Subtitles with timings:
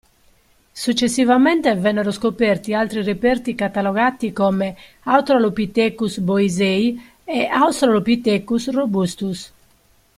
[0.83, 9.53] Successivamente vennero scoperti altri reperti catalogati come Autralopithecus Boisei e Australopithecus Robustus.